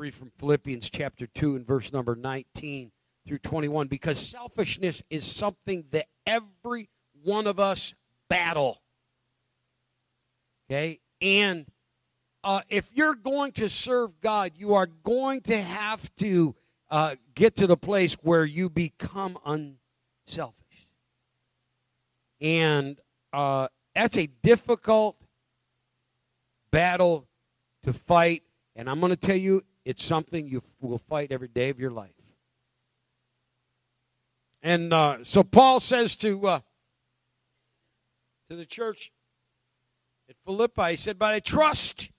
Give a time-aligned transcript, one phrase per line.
[0.00, 2.90] read from Philippians chapter 2 and verse number 19
[3.28, 6.88] through 21 because selfishness is something that every
[7.22, 7.94] one of us
[8.30, 8.80] battle.
[10.66, 11.00] Okay?
[11.20, 11.66] And
[12.42, 16.56] uh, if you're going to serve God, you are going to have to
[16.90, 20.54] uh, get to the place where you become unselfish.
[22.40, 22.98] And
[23.34, 25.18] uh, that's a difficult
[26.72, 27.28] battle
[27.82, 28.44] to fight.
[28.74, 31.90] And I'm going to tell you, it's something you will fight every day of your
[31.90, 32.10] life.
[34.62, 36.60] And uh, so Paul says to uh,
[38.50, 39.10] to the church
[40.28, 42.10] at Philippi, he said, "But I trust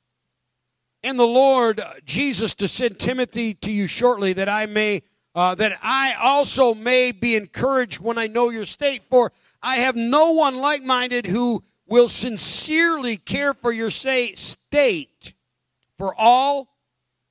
[1.04, 5.04] in the Lord uh, Jesus to send Timothy to you shortly, that I may
[5.34, 9.04] uh, that I also may be encouraged when I know your state.
[9.10, 9.32] For
[9.62, 15.34] I have no one like-minded who will sincerely care for your say, state.
[15.98, 16.71] For all,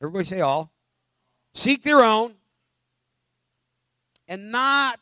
[0.00, 0.72] everybody say all,
[1.54, 2.34] seek their own."
[4.30, 5.00] and not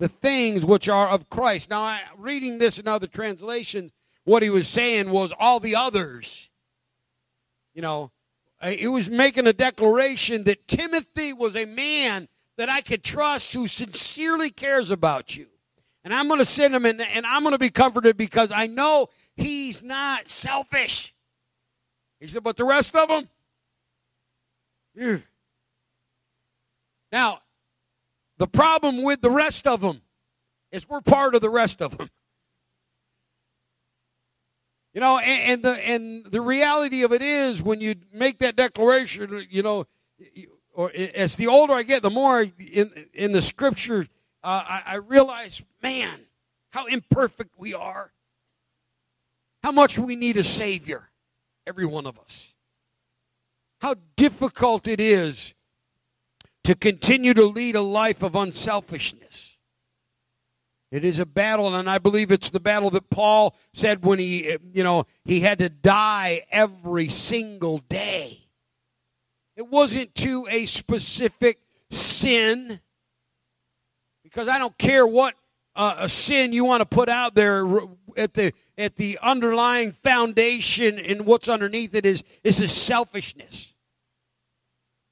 [0.00, 1.70] the things which are of Christ.
[1.70, 3.92] Now, I, reading this in other translations,
[4.24, 6.50] what he was saying was all the others.
[7.74, 8.10] You know,
[8.62, 13.68] he was making a declaration that Timothy was a man that I could trust who
[13.68, 15.46] sincerely cares about you.
[16.02, 18.66] And I'm going to send him in, and I'm going to be comforted because I
[18.66, 21.14] know he's not selfish.
[22.18, 23.28] He said, but the rest of them,
[27.12, 27.40] Now,
[28.38, 30.02] the problem with the rest of them
[30.72, 32.10] is we're part of the rest of them.
[34.92, 38.56] You know, and, and, the and the reality of it is when you make that
[38.56, 39.86] declaration, you know,
[40.72, 44.08] or as the older I get, the more in in the scripture
[44.42, 46.20] uh, I, I realize, man,
[46.70, 48.12] how imperfect we are.
[49.62, 51.10] How much we need a savior,
[51.66, 52.54] every one of us.
[53.80, 55.54] How difficult it is
[56.64, 59.58] to continue to lead a life of unselfishness.
[60.90, 64.56] It is a battle, and I believe it's the battle that Paul said when he,
[64.72, 68.48] you know, he had to die every single day.
[69.56, 71.58] It wasn't to a specific
[71.90, 72.80] sin,
[74.22, 75.34] because I don't care what
[75.74, 77.64] uh, a sin you want to put out there
[78.16, 83.74] at the at the underlying foundation and what's underneath it is is a selfishness.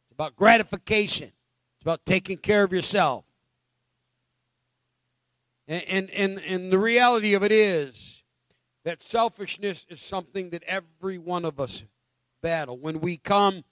[0.04, 1.32] It's about gratification
[1.76, 3.24] It's about taking care of yourself.
[5.66, 8.22] And, and, and, and the reality of it is
[8.84, 11.82] that selfishness is something that every one of us
[12.42, 12.76] battle.
[12.76, 13.64] When we come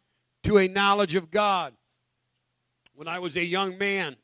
[0.45, 1.75] to a knowledge of God,
[2.95, 4.17] when I was a young man,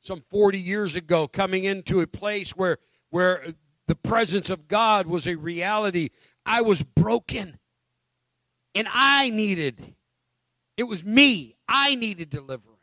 [0.00, 2.78] some 40 years ago, coming into a place where,
[3.10, 3.54] where
[3.86, 6.10] the presence of God was a reality,
[6.44, 7.58] I was broken.
[8.74, 9.94] And I needed,
[10.76, 12.76] it was me, I needed deliverance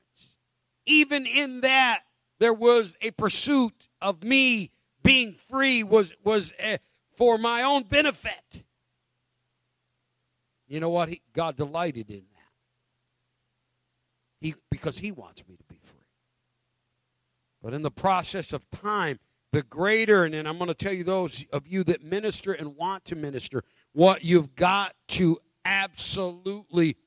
[0.86, 2.02] even in that,
[2.40, 4.72] there was a pursuit of me
[5.04, 6.78] being free was was uh,
[7.16, 8.64] for my own benefit.
[10.68, 11.10] You know what?
[11.10, 12.52] He, God delighted in that.
[14.42, 16.00] He because He wants me to be free.
[17.62, 19.20] But in the process of time,
[19.54, 22.76] the greater, and then I'm going to tell you those of you that minister and
[22.76, 26.98] want to minister, what you've got to absolutely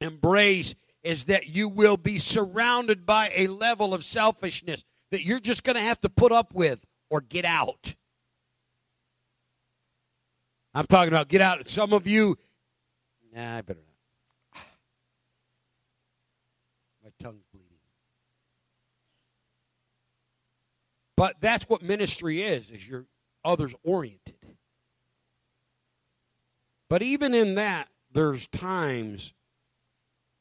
[0.00, 5.64] embrace is that you will be surrounded by a level of selfishness that you're just
[5.64, 6.78] going to have to put up with
[7.10, 7.94] or get out.
[10.72, 11.68] I'm talking about get out.
[11.68, 12.38] Some of you,
[13.34, 13.80] nah, I better
[14.54, 14.64] not.
[17.02, 17.74] My tongue's bleeding.
[21.16, 23.06] But that's what ministry is, is you're
[23.44, 24.34] others oriented.
[26.88, 29.32] But even in that, there's times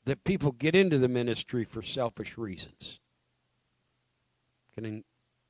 [0.05, 2.99] that people get into the ministry for selfish reasons.
[4.75, 5.03] Can I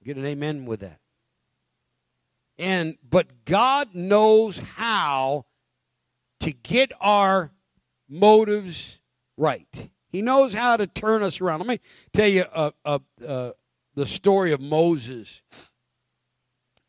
[0.05, 0.99] get an amen with that?
[2.57, 5.45] And but God knows how
[6.41, 7.51] to get our
[8.07, 8.99] motives
[9.37, 9.89] right.
[10.09, 11.59] He knows how to turn us around.
[11.59, 11.79] Let me
[12.13, 13.51] tell you a, uh, uh,
[13.95, 15.41] the story of Moses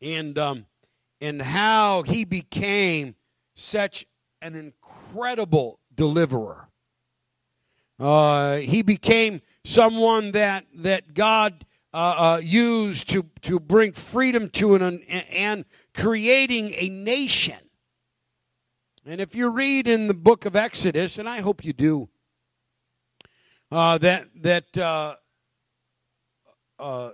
[0.01, 0.65] and um,
[1.21, 3.15] and how he became
[3.55, 4.05] such
[4.41, 6.69] an incredible deliverer.
[7.99, 14.75] Uh, he became someone that that God uh, uh, used to to bring freedom to
[14.75, 17.57] an and creating a nation.
[19.05, 22.09] And if you read in the book of Exodus, and I hope you do,
[23.71, 25.15] uh, that that
[26.79, 27.11] uh,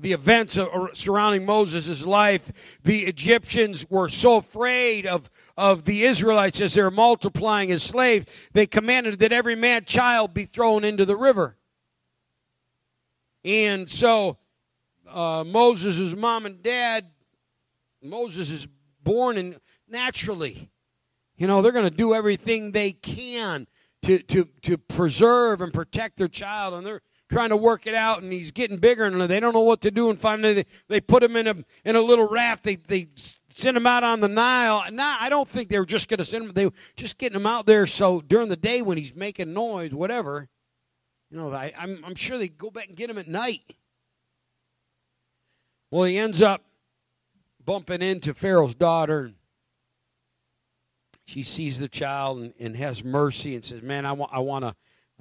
[0.00, 0.58] the events
[0.94, 7.70] surrounding Moses' life, the Egyptians were so afraid of, of the Israelites as they're multiplying
[7.70, 11.56] as slaves, they commanded that every man child be thrown into the river.
[13.44, 14.38] And so
[15.08, 17.06] uh, Moses' mom and dad,
[18.02, 18.68] Moses is
[19.02, 19.56] born and
[19.88, 20.70] naturally,
[21.36, 23.66] you know, they're going to do everything they can
[24.02, 26.74] to, to, to preserve and protect their child.
[26.74, 29.60] And they're trying to work it out, and he's getting bigger, and they don't know
[29.60, 30.10] what to do.
[30.10, 32.64] And finally, they, they put him in a in a little raft.
[32.64, 33.08] They they
[33.48, 34.84] sent him out on the Nile.
[34.92, 36.52] Nah, I don't think they were just going to send him.
[36.52, 39.92] They were just getting him out there so during the day when he's making noise,
[39.92, 40.48] whatever.
[41.30, 43.76] You know, I, I'm I'm sure they go back and get him at night.
[45.90, 46.62] Well, he ends up
[47.64, 49.32] bumping into Pharaoh's daughter.
[51.26, 54.64] She sees the child and, and has mercy and says, "Man, I want I want
[54.64, 54.74] to."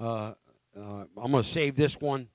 [0.03, 0.33] Uh,
[0.79, 2.27] uh, I'm going to save this one.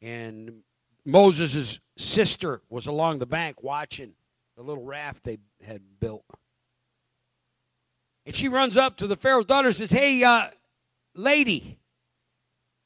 [0.00, 0.62] And
[1.04, 4.12] Moses' sister was along the bank watching
[4.56, 6.24] the little raft they had built.
[8.26, 10.48] And she runs up to the Pharaoh's daughter and says, Hey, uh,
[11.14, 11.78] lady,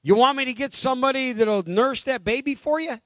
[0.02, 2.96] you want me to get somebody that'll nurse that baby for you?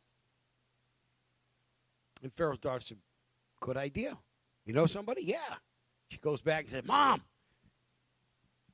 [2.22, 2.98] And Pharaoh's daughter said,
[3.60, 4.16] Good idea.
[4.64, 5.24] You know somebody?
[5.24, 5.38] Yeah.
[6.08, 7.22] She goes back and said, Mom,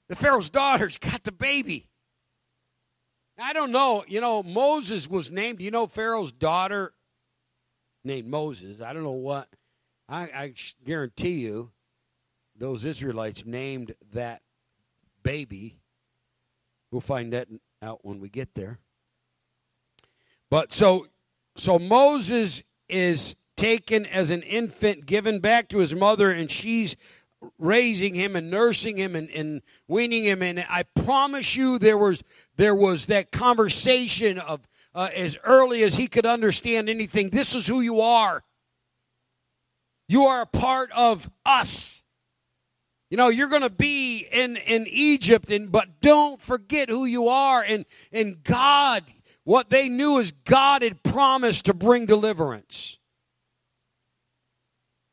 [0.09, 1.89] the Pharaoh's daughter's got the baby.
[3.39, 4.05] I don't know.
[4.09, 5.61] You know, Moses was named.
[5.61, 6.93] You know, Pharaoh's daughter
[8.05, 8.81] named Moses.
[8.81, 9.49] I don't know what.
[10.09, 10.55] I, I
[10.85, 11.71] guarantee you,
[12.57, 14.43] those Israelites named that
[15.23, 15.79] baby.
[16.91, 17.49] We'll find that
[17.83, 18.79] out when we get there.
[20.51, 21.07] But so,
[21.57, 26.97] so Moses is taken as an infant, given back to his mother, and she's
[27.59, 30.43] raising him and nursing him and, and weaning him.
[30.43, 32.23] And i promise you there was
[32.57, 34.61] there was that conversation of
[34.95, 37.31] uh, as early as he could understand anything.
[37.31, 38.43] This is who you are.
[40.09, 42.03] You are a part of us.
[43.11, 47.29] You know you're going to be in in egypt and but don't forget who you
[47.29, 49.05] are and and god.
[49.45, 52.99] What they knew is god had promised to bring deliverance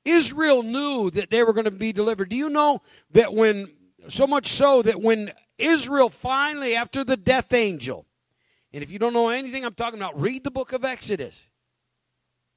[0.06, 2.30] Israel knew that they were going to be delivered.
[2.30, 2.81] Do you know
[3.12, 3.72] that when,
[4.07, 8.06] so much so that when Israel finally, after the death angel,
[8.72, 11.50] and if you don't know anything I'm talking about, read the book of Exodus.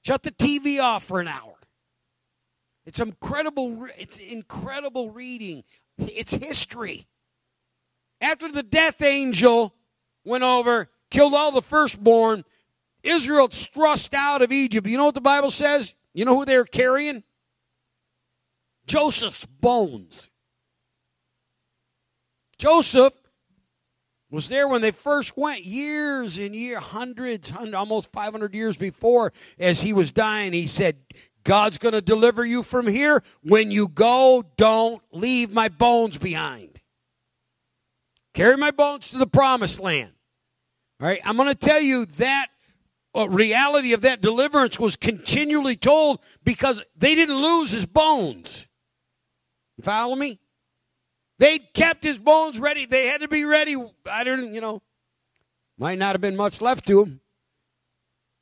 [0.05, 1.55] Shut the TV off for an hour.
[2.87, 5.65] It's incredible, it's incredible reading.
[5.99, 7.07] It's history.
[8.21, 9.75] After the death angel
[10.25, 12.45] went over, killed all the firstborn,
[13.03, 14.87] Israel thrust out of Egypt.
[14.87, 15.95] You know what the Bible says?
[16.15, 17.23] You know who they were carrying?
[18.89, 20.31] Joseph's bones.
[22.59, 23.15] Joseph
[24.31, 29.81] was there when they first went years and years, hundreds, almost 500 years before, as
[29.81, 30.53] he was dying.
[30.53, 30.97] He said,
[31.45, 33.23] God's going to deliver you from here.
[33.43, 36.81] When you go, don't leave my bones behind.
[38.35, 40.13] Carry my bones to the promised land.
[41.01, 42.49] All right, I'm going to tell you that
[43.15, 48.68] uh, reality of that deliverance was continually told because they didn't lose his bones.
[49.79, 50.39] You follow me?
[51.39, 52.85] They'd kept his bones ready.
[52.85, 53.77] They had to be ready.
[54.11, 54.83] I don't, you know,
[55.79, 57.21] might not have been much left to him.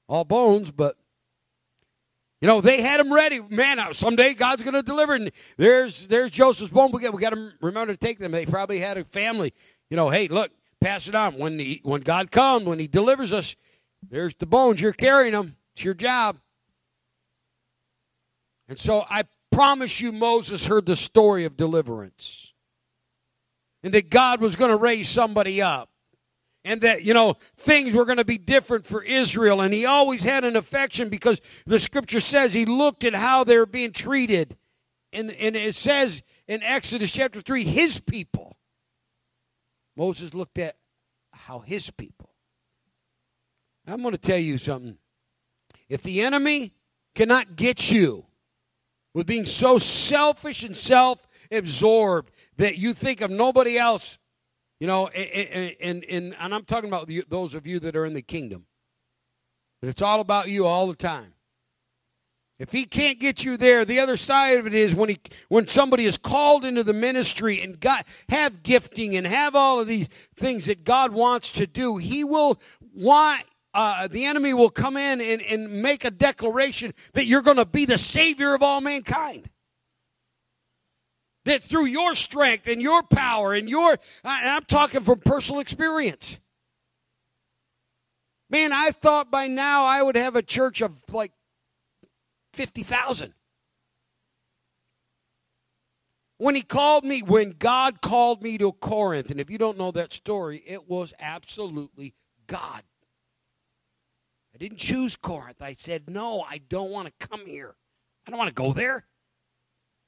[0.09, 0.97] All bones, but
[2.41, 3.41] you know, they had him ready.
[3.41, 5.15] Man, someday God's going to deliver.
[5.15, 6.91] And there's there's Joseph's bone.
[6.93, 8.33] We got we got to remember to take them.
[8.33, 9.53] They probably had a family.
[9.91, 11.39] You know, hey, look, pass it on.
[11.39, 13.57] When the when God comes, when He delivers us,
[14.09, 14.81] there's the bones.
[14.81, 15.57] You're carrying them.
[15.75, 16.39] It's your job.
[18.69, 19.25] And so I
[19.57, 22.53] promise you, Moses heard the story of deliverance.
[23.83, 25.89] And that God was going to raise somebody up.
[26.63, 29.63] And that, you know, things were going to be different for Israel.
[29.63, 33.57] And he always had an affection because the scripture says he looked at how they
[33.57, 34.59] were being treated.
[35.11, 38.59] And, and it says in Exodus chapter 3, his people.
[39.97, 40.77] Moses looked at
[41.33, 42.29] how his people.
[43.87, 44.99] I'm going to tell you something.
[45.89, 46.75] If the enemy
[47.15, 48.27] cannot get you
[49.17, 54.19] with being so selfish and self absorbed that you think of nobody else,
[54.79, 58.13] you know, and, and, and, and I'm talking about those of you that are in
[58.13, 58.67] the kingdom.
[59.81, 61.33] It's all about you all the time.
[62.59, 65.19] If he can't get you there, the other side of it is when he
[65.49, 69.87] when somebody is called into the ministry and God have gifting and have all of
[69.87, 72.61] these things that God wants to do, he will
[72.95, 73.45] want
[73.77, 77.67] uh, the enemy will come in and, and make a declaration that you're going to
[77.67, 79.51] be the Savior of all mankind.
[81.45, 83.91] That through your strength and your power and your,
[84.25, 86.41] and I'm talking from personal experience.
[88.49, 91.33] Man, I thought by now I would have a church of like
[92.55, 93.35] 50,000.
[96.39, 99.91] When he called me, when God called me to Corinth, and if you don't know
[99.91, 102.15] that story, it was absolutely
[102.47, 102.83] God.
[104.57, 105.61] I didn't choose Corinth.
[105.61, 107.75] I said, no, I don't want to come here.
[108.27, 109.05] I don't want to go there.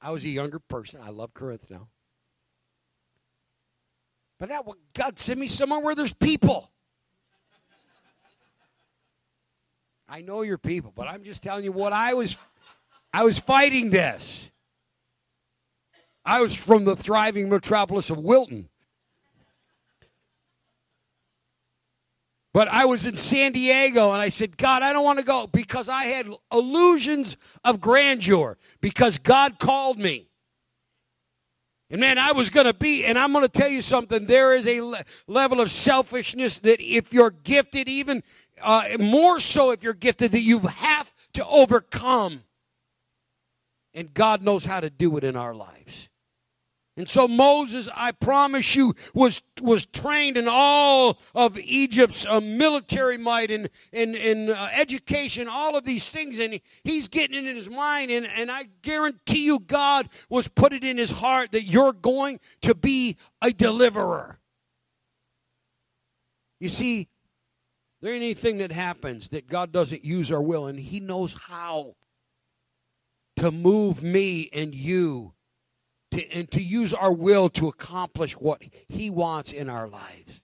[0.01, 1.01] I was a younger person.
[1.03, 1.89] I love Corinth now.
[4.39, 4.65] But that
[4.95, 6.71] God sent me somewhere where there's people.
[10.07, 12.39] I know you're people, but I'm just telling you what I was
[13.13, 14.49] I was fighting this.
[16.25, 18.69] I was from the thriving metropolis of Wilton.
[22.59, 25.47] But I was in San Diego and I said, God, I don't want to go
[25.47, 30.27] because I had illusions of grandeur because God called me.
[31.89, 34.25] And man, I was going to be, and I'm going to tell you something.
[34.25, 38.23] There is a le- level of selfishness that if you're gifted, even
[38.61, 42.43] uh, more so if you're gifted, that you have to overcome.
[43.93, 46.08] And God knows how to do it in our lives.
[46.99, 53.17] And so Moses, I promise you, was, was trained in all of Egypt's uh, military
[53.17, 56.39] might and, and, and uh, education, all of these things.
[56.39, 58.11] And he's getting it in his mind.
[58.11, 62.41] And, and I guarantee you, God was put it in his heart that you're going
[62.63, 64.41] to be a deliverer.
[66.59, 67.07] You see,
[68.01, 71.95] there ain't anything that happens that God doesn't use our will, and he knows how
[73.37, 75.31] to move me and you
[76.11, 80.41] to, and to use our will to accomplish what He wants in our lives.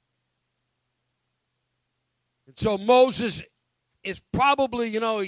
[2.47, 3.43] And so Moses
[4.03, 5.23] is probably, you know,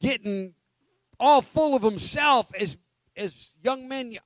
[0.00, 0.54] getting
[1.18, 2.76] all full of himself as
[3.16, 4.16] as young men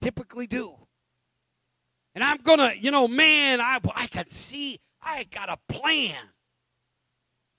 [0.00, 0.76] typically do.
[2.14, 6.16] And I'm gonna, you know, man, I I can see I got a plan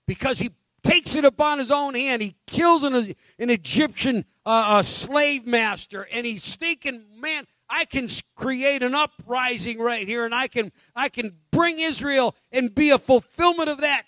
[0.08, 0.52] because he
[0.86, 2.22] takes it upon his own hand.
[2.22, 2.96] He kills an,
[3.40, 10.08] an Egyptian uh, slave master, and he's thinking, man, I can create an uprising right
[10.08, 14.04] here, and I can I can bring Israel and be a fulfillment of that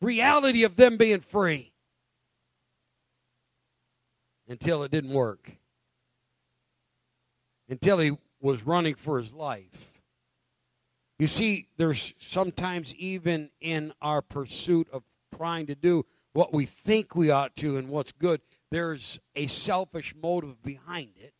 [0.00, 1.72] reality of them being free.
[4.48, 5.52] Until it didn't work.
[7.68, 9.92] Until he was running for his life.
[11.18, 15.02] You see, there's sometimes even in our pursuit of
[15.40, 16.04] trying to do
[16.34, 21.32] what we think we ought to and what's good, there's a selfish motive behind it.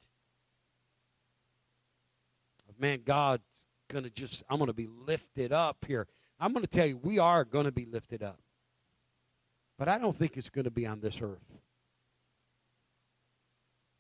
[2.79, 3.43] Man, God's
[3.91, 6.07] going to just, I'm going to be lifted up here.
[6.39, 8.41] I'm going to tell you, we are going to be lifted up.
[9.79, 11.45] But I don't think it's going to be on this earth.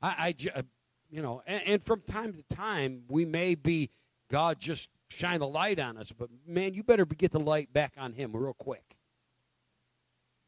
[0.01, 0.63] I, I
[1.11, 3.91] you know, and, and from time to time, we may be,
[4.31, 7.93] God just shine the light on us, but man, you better get the light back
[7.99, 8.90] on Him real quick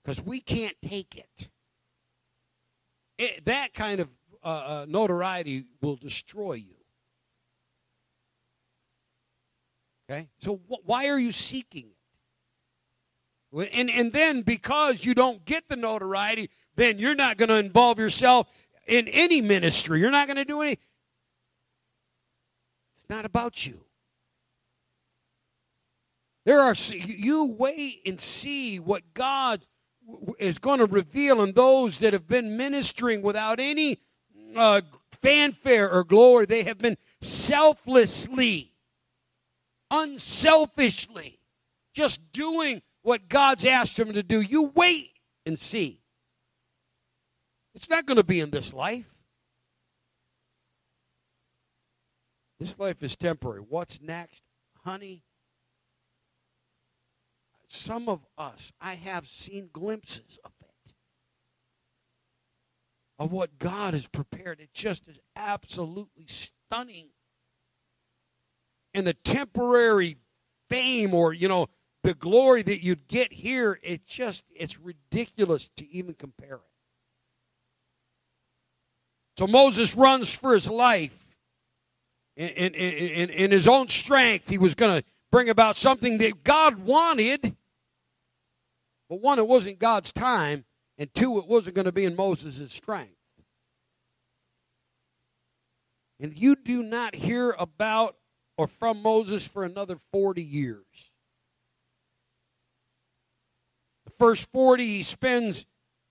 [0.03, 1.49] because we can't take it.
[3.19, 4.09] it that kind of
[4.43, 6.75] uh, uh, notoriety will destroy you.
[10.11, 10.29] Okay?
[10.39, 11.87] So wh- why are you seeking
[13.53, 13.71] it?
[13.75, 17.99] And, and then because you don't get the notoriety, then you're not going to involve
[17.99, 18.49] yourself
[18.87, 20.01] in any ministry.
[20.01, 20.79] You're not going to do any.
[22.95, 23.85] It's not about you.
[26.45, 29.65] There are you wait and see what God
[30.39, 33.99] is going to reveal in those that have been ministering without any
[34.57, 36.47] uh, fanfare or glory.
[36.47, 38.73] They have been selflessly,
[39.91, 41.39] unselfishly,
[41.95, 44.41] just doing what God's asked them to do.
[44.41, 45.11] You wait
[45.47, 46.01] and see.
[47.75, 49.09] It's not going to be in this life.
[52.61, 53.61] This life is temporary.
[53.61, 54.45] What's next?
[54.85, 55.23] Honey,
[57.73, 60.95] some of us, I have seen glimpses of it,
[63.19, 64.61] of what God has prepared.
[64.61, 67.09] It just is absolutely stunning.
[68.95, 70.17] And the temporary
[70.69, 71.69] fame or, you know,
[72.03, 76.61] the glory that you'd get here, it just, it's ridiculous to even compare it.
[79.39, 81.29] So Moses runs for his life.
[82.37, 86.45] In, in, in, in his own strength, he was going to bring about something that
[86.45, 87.57] God wanted.
[89.13, 90.65] But one, it wasn't God's time,
[90.97, 93.13] and two, it wasn't going to be in Moses' strength.
[96.19, 98.17] And you do not hear about
[98.57, 100.87] or from Moses for another 40 years.
[104.07, 105.67] The first 40 he spends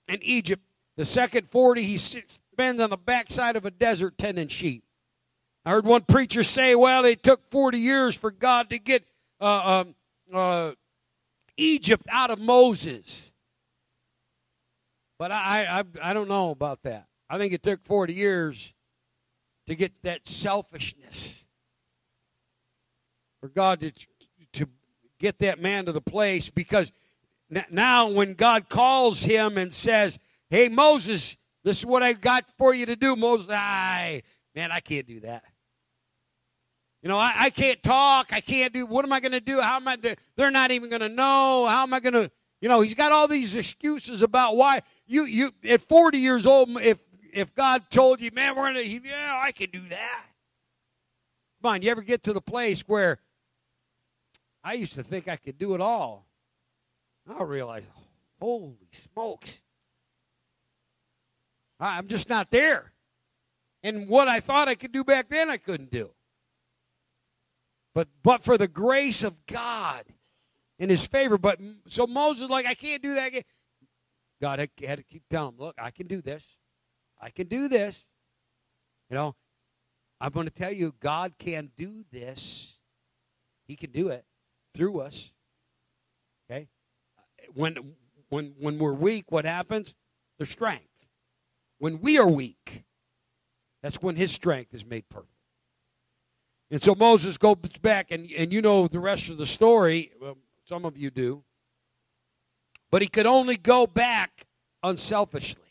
[0.08, 0.62] in Egypt.
[0.96, 4.84] The second 40 he spends on the backside of a desert tending sheep.
[5.66, 9.06] I heard one preacher say, well, it took 40 years for God to get
[9.40, 9.96] uh, um,
[10.32, 10.74] uh,
[11.58, 13.32] Egypt out of Moses.
[15.20, 17.08] But I, I, I don't know about that.
[17.30, 18.74] I think it took 40 years
[19.68, 21.46] to get that selfishness
[23.40, 23.92] for God to,
[24.54, 24.68] to
[25.20, 26.92] get that man to the place because
[27.70, 32.74] now when God calls him and says, Hey, Moses, this is what I got for
[32.74, 34.24] you to do, Moses, I,
[34.56, 35.44] man, I can't do that.
[37.02, 38.32] You know, I, I can't talk.
[38.32, 38.86] I can't do.
[38.86, 39.60] What am I going to do?
[39.60, 39.98] How am I?
[40.36, 41.66] They're not even going to know.
[41.68, 42.32] How am I going to?
[42.62, 46.70] You know, he's got all these excuses about why you you at 40 years old.
[46.80, 47.00] If
[47.34, 50.26] if God told you, man, we're gonna, yeah, I can do that.
[51.62, 53.20] Come on, you ever get to the place where
[54.64, 56.28] I used to think I could do it all?
[57.28, 57.84] I realize,
[58.40, 59.62] holy smokes,
[61.80, 62.92] I'm just not there.
[63.84, 66.12] And what I thought I could do back then, I couldn't do.
[67.94, 70.06] But but for the grace of God
[70.80, 71.38] in his favor.
[71.38, 73.32] But so Moses like, I can't do that.
[74.42, 76.58] God had, to keep telling him, look, I can do this.
[77.22, 78.10] I can do this.
[79.10, 79.36] You know,
[80.20, 82.80] I'm going to tell you, God can do this.
[83.68, 84.26] He can do it
[84.74, 85.32] through us.
[86.50, 86.68] Okay?
[87.54, 87.96] When
[88.30, 89.94] when when we're weak, what happens?
[90.38, 90.88] There's strength.
[91.78, 92.84] When we are weak,
[93.84, 95.30] that's when his strength is made perfect.
[96.72, 100.14] And so Moses goes back, and, and you know the rest of the story.
[100.22, 101.44] Well, some of you do.
[102.90, 104.48] But he could only go back
[104.82, 105.62] unselfishly.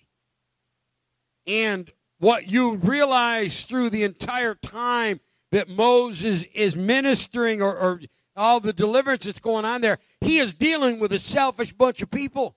[1.47, 5.21] And what you realize through the entire time
[5.53, 8.01] that Moses is ministering or, or
[8.37, 12.11] all the deliverance that's going on there, he is dealing with a selfish bunch of
[12.11, 12.57] people.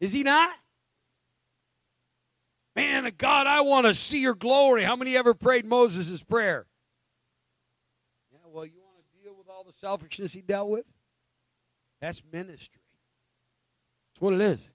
[0.00, 0.54] Is he not?
[2.76, 4.84] Man, God, I want to see your glory.
[4.84, 6.66] How many ever prayed Moses' prayer?
[8.52, 10.84] well, you want to deal with all the selfishness he dealt with?
[12.00, 12.82] That's ministry.
[14.14, 14.70] That's what it is.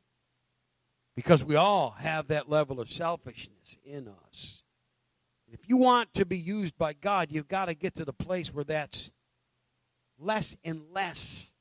[1.16, 4.64] Because we all have that level of selfishness in us.
[5.52, 8.54] If you want to be used by God, you've got to get to the place
[8.54, 9.12] where that's
[10.20, 11.52] less and less.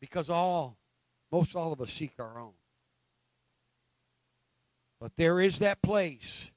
[0.00, 0.76] Because all,
[1.30, 2.52] most all of us seek our own.
[5.00, 6.50] But there is that place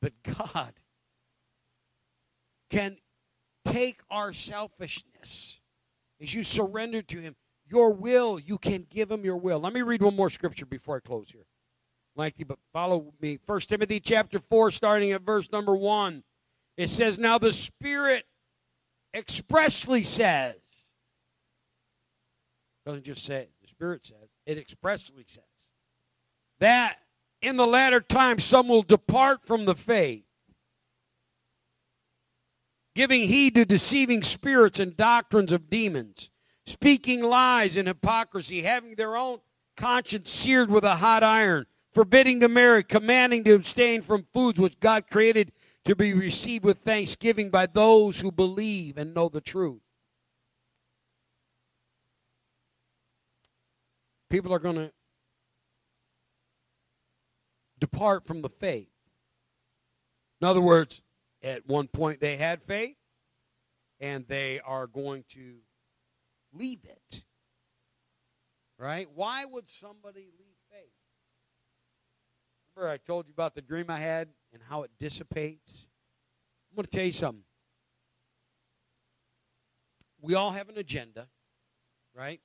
[0.00, 0.74] that God
[2.72, 2.96] can
[3.66, 5.60] take our selfishness
[6.20, 7.36] as you surrender to Him.
[7.70, 9.60] Your will, you can give Him your will.
[9.60, 11.44] Let me read one more scripture before I close here.
[12.16, 13.38] Lengthy, but follow me.
[13.46, 16.22] First Timothy chapter 4, starting at verse number 1.
[16.76, 18.24] It says, Now the Spirit
[19.14, 20.56] expressly says,
[22.84, 25.44] doesn't just say it, the Spirit says, it expressly says,
[26.58, 26.98] that
[27.40, 30.24] in the latter times some will depart from the faith,
[32.94, 36.30] giving heed to deceiving spirits and doctrines of demons,
[36.66, 39.38] speaking lies and hypocrisy, having their own
[39.76, 44.80] conscience seared with a hot iron, forbidding to marry, commanding to abstain from foods which
[44.80, 45.52] God created
[45.84, 49.80] to be received with thanksgiving by those who believe and know the truth.
[54.30, 54.92] People are going to
[57.78, 58.88] depart from the faith.
[60.40, 61.02] In other words,
[61.42, 62.96] at one point they had faith,
[64.00, 65.56] and they are going to
[66.52, 67.22] leave it.
[68.78, 69.08] Right?
[69.14, 70.92] Why would somebody leave faith?
[72.74, 75.86] Remember, I told you about the dream I had and how it dissipates?
[76.70, 77.44] I'm going to tell you something.
[80.20, 81.28] We all have an agenda,
[82.14, 82.40] right?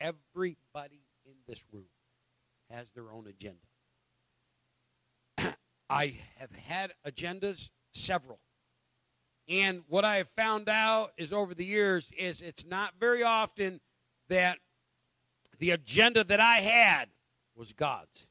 [0.00, 1.84] Everybody in this room
[2.70, 3.58] has their own agenda.
[5.90, 8.40] I have had agendas, several.
[9.48, 13.80] And what I have found out is over the years is it's not very often
[14.28, 14.58] that
[15.58, 17.08] the agenda that I had
[17.56, 18.28] was God's.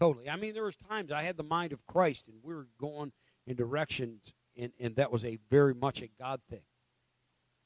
[0.00, 0.28] Totally.
[0.28, 3.12] I mean, there was times I had the mind of Christ and we were going
[3.46, 6.62] in directions and, and that was a very much a God thing.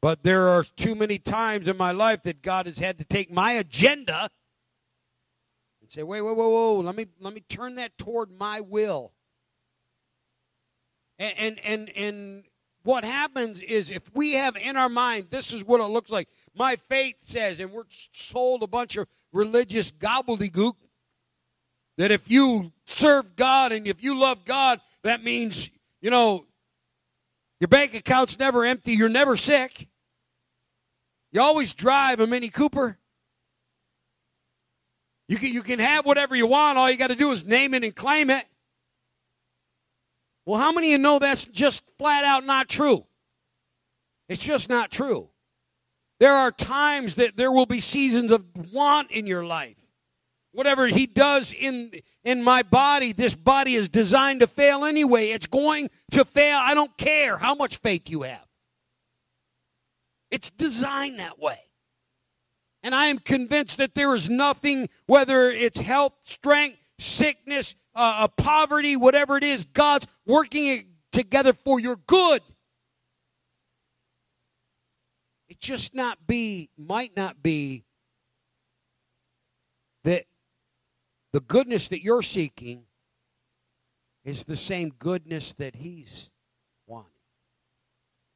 [0.01, 3.31] But there are too many times in my life that God has had to take
[3.31, 4.29] my agenda
[5.81, 9.13] and say, wait, wait, whoa, whoa, let me let me turn that toward my will.
[11.23, 12.45] And and and,
[12.85, 16.29] what happens is if we have in our mind this is what it looks like.
[16.53, 20.75] My faith says, and we're sold a bunch of religious gobbledygook
[21.97, 26.45] that if you serve God and if you love God, that means, you know,
[27.61, 29.87] your bank account's never empty, you're never sick.
[31.31, 32.99] You always drive a Mini Cooper.
[35.29, 36.79] You can, you can have whatever you want.
[36.79, 38.45] All you got to do is name it and claim it.
[40.45, 43.07] Well, how many of you know that's just flat out not true?
[44.29, 45.29] It's just not true.
[46.19, 49.77] There are times that there will be seasons of want in your life.
[50.53, 51.93] Whatever he does in
[52.25, 55.31] in my body, this body is designed to fail anyway.
[55.31, 56.59] It's going to fail.
[56.61, 58.47] I don't care how much faith you have.
[60.31, 61.59] It's designed that way.
[62.83, 68.29] And I am convinced that there is nothing, whether it's health, strength, sickness, uh, uh
[68.29, 72.43] poverty, whatever it is, God's working it together for your good.
[75.49, 77.85] It just not be, might not be
[80.05, 80.25] that
[81.33, 82.85] the goodness that you're seeking
[84.25, 86.31] is the same goodness that he's
[86.87, 87.11] wanting.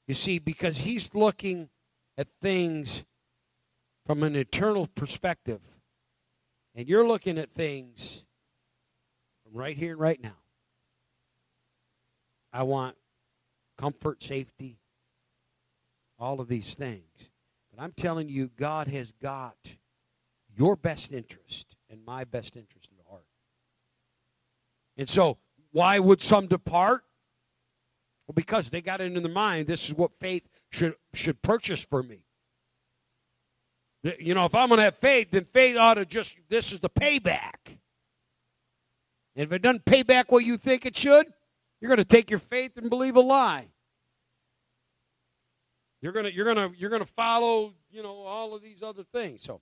[0.07, 1.71] You see, because he's looking
[2.19, 3.05] at things
[4.05, 5.61] from an eternal perspective,
[6.75, 8.26] and you're looking at things
[9.57, 10.37] right here and right now.
[12.53, 12.97] I want
[13.77, 14.79] comfort, safety,
[16.19, 17.31] all of these things.
[17.71, 19.57] But I'm telling you, God has got
[20.57, 23.27] your best interest and my best interest at heart.
[24.97, 25.39] And so,
[25.73, 27.05] why would some depart?
[28.27, 31.83] Well, because they got it in their mind this is what faith should should purchase
[31.83, 32.25] for me.
[34.19, 36.81] You know, if I'm going to have faith, then faith ought to just this is
[36.81, 37.76] the payback.
[39.37, 41.27] And if it doesn't pay back what you think it should,
[41.81, 43.69] you're going to take your faith and believe a lie.
[46.01, 48.83] You're going to you're going to you're going to follow, you know, all of these
[48.83, 49.43] other things.
[49.43, 49.61] So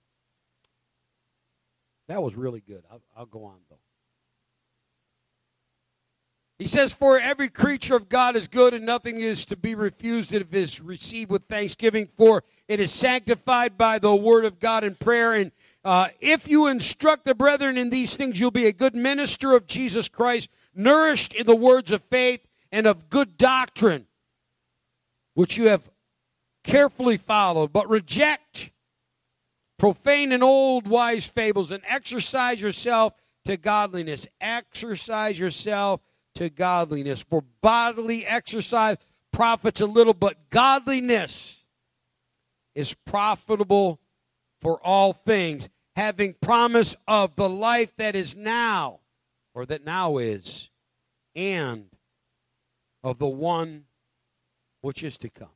[2.07, 2.83] that was really good.
[2.91, 3.79] I'll, I'll go on, though.
[6.57, 10.33] He says, For every creature of God is good, and nothing is to be refused
[10.33, 14.83] if it is received with thanksgiving, for it is sanctified by the word of God
[14.83, 15.33] and prayer.
[15.33, 15.51] And
[15.83, 19.67] uh, if you instruct the brethren in these things, you'll be a good minister of
[19.67, 24.07] Jesus Christ, nourished in the words of faith and of good doctrine,
[25.35, 25.89] which you have
[26.63, 27.71] carefully followed.
[27.71, 28.71] But reject
[29.77, 33.13] profane and old wise fables, and exercise yourself
[33.45, 34.27] to godliness.
[34.41, 36.01] Exercise yourself
[36.33, 37.21] to godliness.
[37.21, 38.97] For bodily exercise
[39.31, 41.64] profits a little, but godliness
[42.75, 43.99] is profitable
[44.61, 48.99] for all things, having promise of the life that is now,
[49.53, 50.69] or that now is,
[51.35, 51.89] and
[53.03, 53.85] of the one
[54.81, 55.47] which is to come.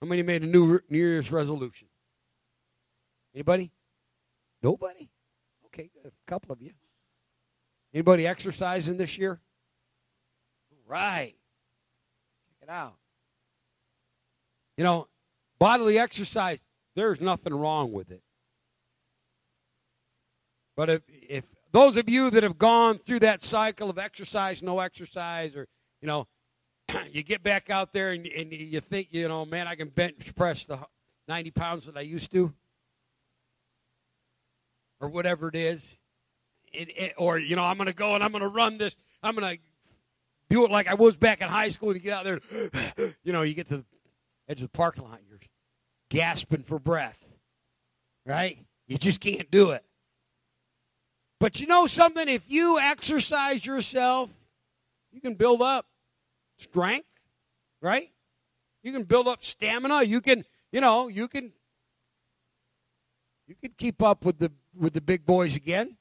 [0.00, 1.88] How many made a new New Year's resolution?
[3.34, 3.70] Anybody?
[4.62, 5.08] Nobody?
[5.66, 6.12] Okay, good.
[6.12, 6.72] A couple of you.
[7.94, 9.40] Anybody exercising this year?
[10.86, 11.34] Right.
[12.48, 12.96] Check it out.
[14.76, 15.08] You know,
[15.58, 16.60] bodily exercise,
[16.94, 18.22] there's nothing wrong with it.
[20.76, 24.78] But if, if those of you that have gone through that cycle of exercise, no
[24.78, 25.66] exercise, or,
[26.00, 26.26] you know,
[27.10, 30.34] you get back out there and, and you think, you know, man, I can bench
[30.34, 30.78] press the
[31.28, 32.52] 90 pounds that I used to
[35.00, 35.98] or whatever it is.
[36.72, 38.96] It, it, or, you know, I'm going to go and I'm going to run this.
[39.22, 39.62] I'm going to
[40.50, 41.94] do it like I was back in high school.
[41.94, 42.40] to get out there,
[43.22, 43.84] you know, you get to
[44.48, 45.38] edge of the parking lot, you're
[46.10, 47.18] gasping for breath,
[48.24, 48.58] right?
[48.86, 49.84] You just can't do it.
[51.38, 52.28] But you know something?
[52.28, 54.30] If you exercise yourself,
[55.12, 55.86] you can build up
[56.56, 57.08] strength,
[57.82, 58.10] right?
[58.82, 60.04] You can build up stamina.
[60.04, 61.52] You can, you know, you can
[63.46, 65.96] you can keep up with the with the big boys again.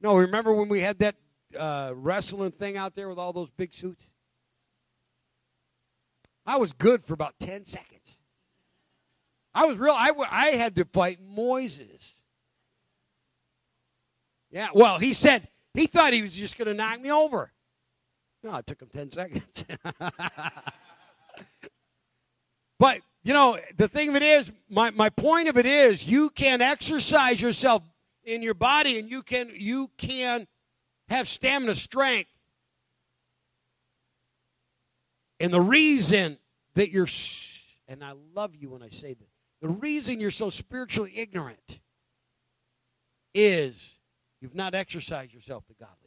[0.00, 1.16] No, remember when we had that
[1.58, 4.04] uh, wrestling thing out there with all those big suits?
[6.46, 8.18] I was good for about 10 seconds.
[9.54, 12.12] I was real, I, I had to fight Moises.
[14.50, 17.52] Yeah, well, he said, he thought he was just going to knock me over.
[18.42, 19.64] No, it took him 10 seconds.
[22.78, 26.30] but you know, the thing of it is, my, my point of it is, you
[26.30, 27.82] can exercise yourself
[28.24, 30.46] in your body and you can you can
[31.08, 32.30] have stamina strength.
[35.40, 36.38] And the reason
[36.74, 37.08] that you're
[37.90, 39.28] and I love you when I say this.
[39.60, 41.80] The reason you're so spiritually ignorant
[43.34, 43.98] is
[44.40, 45.98] you've not exercised yourself to godliness.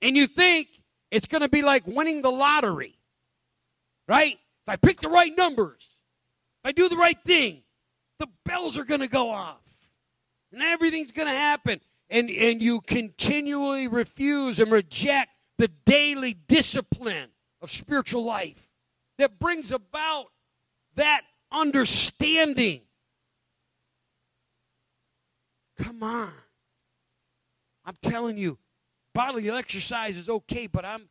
[0.00, 0.68] And you think
[1.10, 2.96] it's going to be like winning the lottery.
[4.06, 4.38] Right?
[4.66, 5.84] If I pick the right numbers,
[6.62, 7.62] if I do the right thing,
[8.20, 9.60] the bells are going to go off.
[10.52, 11.80] And everything's going to happen.
[12.08, 18.68] And, and you continually refuse and reject the daily discipline of spiritual life
[19.18, 20.26] that brings about
[20.94, 22.80] that understanding.
[25.78, 26.32] Come on.
[27.84, 28.58] I'm telling you,
[29.14, 31.08] bodily exercise is okay, but I'm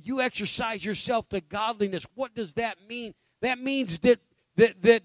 [0.00, 2.06] you exercise yourself to godliness.
[2.14, 3.14] What does that mean?
[3.42, 4.20] That means that
[4.56, 5.02] that that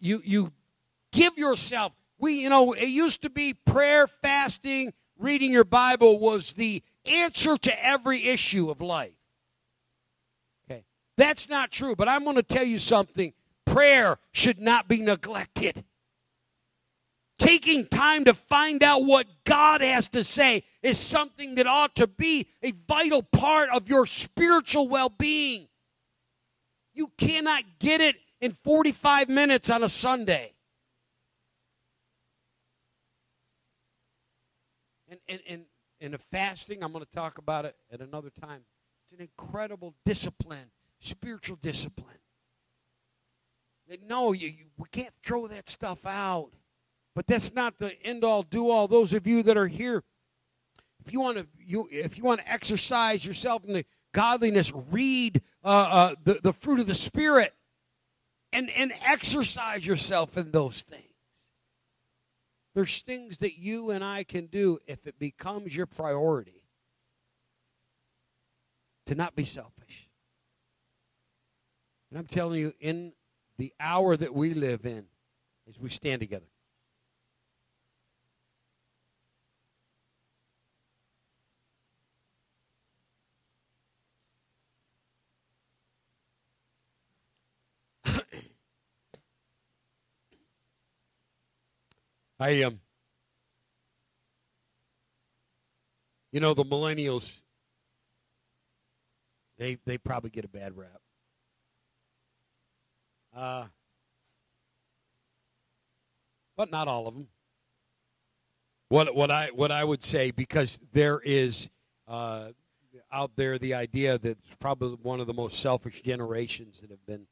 [0.00, 0.52] you you
[1.12, 1.92] give yourself.
[2.18, 7.56] We you know it used to be prayer, fasting, reading your Bible was the answer
[7.56, 9.19] to every issue of life.
[11.20, 13.34] That's not true, but I'm going to tell you something.
[13.66, 15.84] Prayer should not be neglected.
[17.38, 22.06] Taking time to find out what God has to say is something that ought to
[22.06, 25.68] be a vital part of your spiritual well being.
[26.94, 30.54] You cannot get it in 45 minutes on a Sunday.
[35.06, 35.62] And, and, and,
[36.00, 38.62] and the fasting, I'm going to talk about it at another time.
[39.04, 40.70] It's an incredible discipline,
[41.00, 42.06] spiritual discipline.
[43.88, 46.50] That no, you, you, we can't throw that stuff out.
[47.14, 48.86] But that's not the end all do all.
[48.86, 50.04] Those of you that are here,
[51.04, 53.84] if you want to, you if you want to exercise yourself in the
[54.14, 57.52] godliness, read uh, uh, the the fruit of the spirit,
[58.52, 61.04] and and exercise yourself in those things.
[62.74, 66.62] There's things that you and I can do if it becomes your priority
[69.06, 70.09] to not be selfish.
[72.10, 73.12] And I'm telling you, in
[73.56, 75.06] the hour that we live in,
[75.68, 76.46] as we stand together.
[92.40, 92.80] I um
[96.32, 97.42] you know the millennials
[99.58, 101.02] they they probably get a bad rap.
[103.34, 103.66] Uh
[106.56, 107.26] but not all of them.
[108.90, 111.70] What what I what I would say because there is
[112.06, 112.50] uh,
[113.10, 117.06] out there the idea that it's probably one of the most selfish generations that have
[117.06, 117.26] been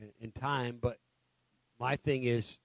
[0.00, 0.78] in, in time.
[0.80, 0.98] But
[1.78, 2.58] my thing is,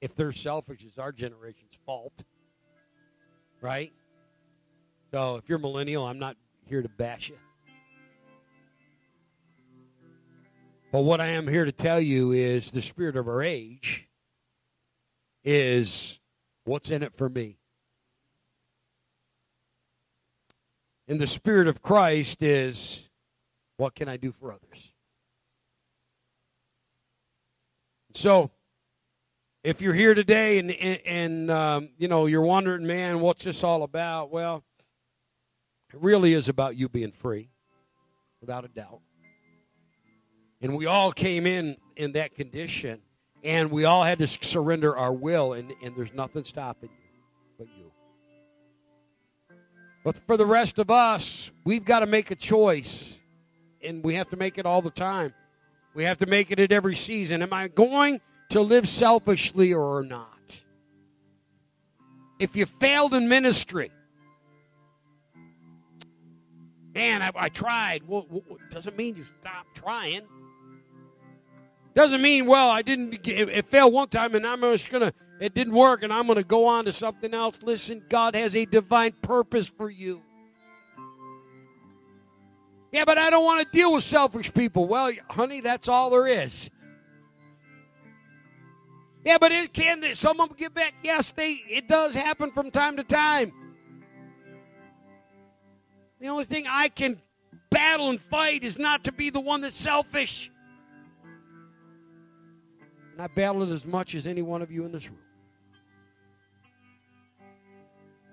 [0.00, 2.24] if they're selfish, it's our generation's fault.
[3.60, 3.92] Right?
[5.10, 7.36] So if you're millennial, I'm not here to bash you.
[10.92, 14.08] But what I am here to tell you is the spirit of our age
[15.44, 16.20] is
[16.64, 17.58] what's in it for me.
[21.08, 23.08] And the spirit of Christ is
[23.76, 24.92] what can I do for others?
[28.14, 28.50] So,
[29.62, 33.62] if you're here today and and, and um, you know you're wondering, man, what's this
[33.62, 34.30] all about?
[34.30, 34.64] Well,
[35.92, 37.50] it really is about you being free,
[38.40, 39.00] without a doubt.
[40.60, 43.00] And we all came in in that condition,
[43.44, 47.20] and we all had to surrender our will, and, and there's nothing stopping you
[47.58, 47.90] but you.
[50.04, 53.18] But for the rest of us, we've got to make a choice,
[53.82, 55.34] and we have to make it all the time.
[55.94, 57.42] We have to make it at every season.
[57.42, 60.62] Am I going to live selfishly or not.
[62.38, 63.90] If you failed in ministry,
[66.94, 68.06] man, I, I tried.
[68.06, 70.22] Well, well, doesn't mean you stop trying.
[71.96, 75.14] Doesn't mean, well, I didn't, it, it failed one time and I'm just going to,
[75.40, 77.62] it didn't work and I'm going to go on to something else.
[77.62, 80.22] Listen, God has a divine purpose for you.
[82.92, 84.86] Yeah, but I don't want to deal with selfish people.
[84.86, 86.70] Well, honey, that's all there is.
[89.24, 90.92] Yeah, but it can someone get back?
[91.02, 93.52] Yes, they it does happen from time to time.
[96.20, 97.20] The only thing I can
[97.70, 100.50] battle and fight is not to be the one that's selfish.
[103.16, 105.18] And I battle it as much as any one of you in this room.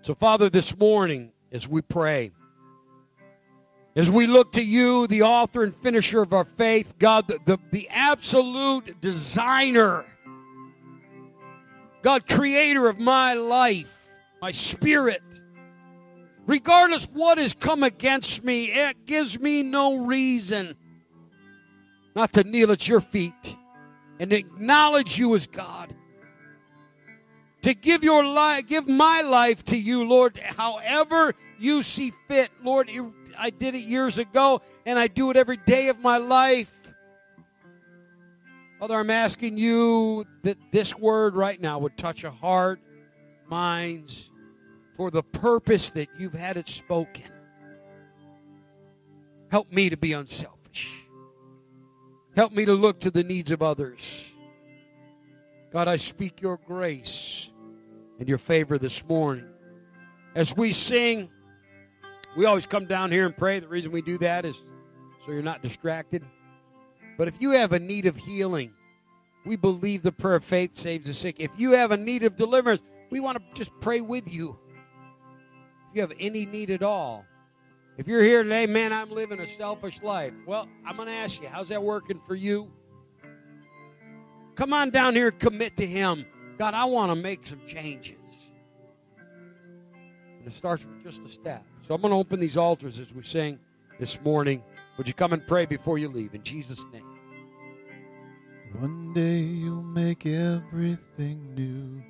[0.02, 2.34] So, Father, this morning, as we pray,
[3.96, 7.58] as we look to you, the author and finisher of our faith, God, the, the,
[7.72, 10.06] the absolute designer
[12.02, 14.10] God, creator of my life,
[14.42, 15.24] my spirit.
[16.46, 20.76] Regardless what has come against me, it gives me no reason
[22.14, 23.56] not to kneel at your feet
[24.20, 25.94] and acknowledge you as God.
[27.64, 32.52] To give your life, give my life to you, Lord, however you see fit.
[32.62, 32.92] Lord,
[33.38, 36.82] I did it years ago and I do it every day of my life.
[38.80, 42.82] Father, I'm asking you that this word right now would touch a heart,
[43.48, 44.30] minds,
[44.98, 47.24] for the purpose that you've had it spoken.
[49.50, 50.53] Help me to be unselfish.
[52.36, 54.34] Help me to look to the needs of others.
[55.72, 57.52] God, I speak your grace
[58.20, 59.46] and your favor this morning.
[60.36, 61.30] as we sing,
[62.36, 63.60] we always come down here and pray.
[63.60, 64.64] The reason we do that is
[65.24, 66.24] so you're not distracted.
[67.18, 68.74] But if you have a need of healing,
[69.46, 71.36] we believe the prayer of faith saves the sick.
[71.40, 74.58] If you have a need of deliverance, we want to just pray with you.
[75.90, 77.26] If you have any need at all,
[77.98, 80.34] if you're here today, man, I'm living a selfish life.
[80.46, 82.72] Well, I'm going to ask you, how's that working for you?
[84.56, 86.26] Come on down here and commit to Him.
[86.58, 88.52] God, I want to make some changes.
[90.38, 91.66] And it starts with just a step.
[91.88, 93.60] So I'm going to open these altars as we sing
[94.00, 94.64] this morning.
[94.98, 96.34] Would you come and pray before you leave?
[96.36, 97.06] In Jesus' name.
[98.80, 102.04] One day you'll make everything new.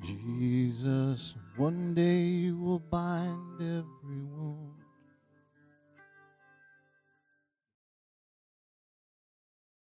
[0.00, 4.83] Jesus, one day you will bind every wound.